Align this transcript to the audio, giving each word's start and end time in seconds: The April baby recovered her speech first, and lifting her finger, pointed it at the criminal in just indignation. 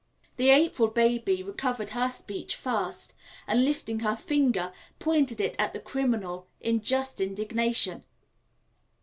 The 0.37 0.49
April 0.49 0.87
baby 0.87 1.43
recovered 1.43 1.91
her 1.91 2.09
speech 2.09 2.55
first, 2.55 3.13
and 3.45 3.63
lifting 3.63 3.99
her 3.99 4.15
finger, 4.15 4.73
pointed 4.97 5.39
it 5.39 5.55
at 5.59 5.73
the 5.73 5.79
criminal 5.79 6.47
in 6.59 6.81
just 6.81 7.21
indignation. 7.21 8.03